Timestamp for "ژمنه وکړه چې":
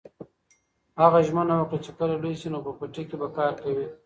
1.27-1.91